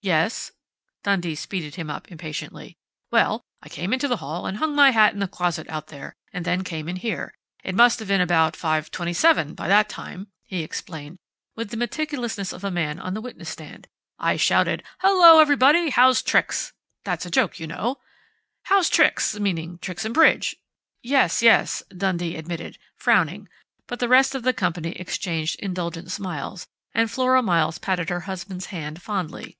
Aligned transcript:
"Yes?" 0.00 0.52
Dundee 1.02 1.34
speeded 1.34 1.74
him 1.74 1.90
up 1.90 2.08
impatiently. 2.08 2.76
"Well, 3.10 3.42
I 3.60 3.68
came 3.68 3.90
right 3.90 3.94
into 3.94 4.06
the 4.06 4.18
hall, 4.18 4.46
and 4.46 4.58
hung 4.58 4.76
my 4.76 4.92
hat 4.92 5.12
in 5.12 5.18
the 5.18 5.26
closet 5.26 5.68
out 5.68 5.88
there, 5.88 6.14
and 6.32 6.44
then 6.44 6.62
came 6.62 6.88
in 6.88 6.94
here. 6.96 7.34
It 7.64 7.74
must 7.74 7.98
have 7.98 8.06
been 8.06 8.20
about 8.20 8.54
5:27 8.54 9.56
by 9.56 9.66
that 9.66 9.88
time," 9.88 10.28
he 10.44 10.62
explained, 10.62 11.18
with 11.56 11.70
the 11.70 11.76
meticulousness 11.76 12.52
of 12.52 12.62
a 12.62 12.70
man 12.70 13.00
on 13.00 13.14
the 13.14 13.20
witness 13.20 13.50
stand. 13.50 13.88
"I 14.20 14.36
shouted, 14.36 14.84
'Hello, 15.00 15.40
everybody! 15.40 15.90
How's 15.90 16.22
tricks?...' 16.22 16.72
That's 17.02 17.26
a 17.26 17.30
joke, 17.30 17.58
you 17.58 17.66
know. 17.66 17.96
'How's 18.66 18.88
tricks?' 18.88 19.36
meaning 19.40 19.78
tricks 19.78 20.04
in 20.04 20.12
bridge" 20.12 20.54
"Yes, 21.02 21.42
yes," 21.42 21.82
Dundee 21.94 22.36
admitted, 22.36 22.78
frowning, 22.94 23.48
but 23.88 23.98
the 23.98 24.08
rest 24.08 24.36
of 24.36 24.44
the 24.44 24.52
company 24.54 24.92
exchanged 24.92 25.58
indulgent 25.58 26.12
smiles, 26.12 26.68
and 26.94 27.10
Flora 27.10 27.42
Miles 27.42 27.78
patted 27.78 28.10
her 28.10 28.20
husband's 28.20 28.66
hand 28.66 29.02
fondly. 29.02 29.58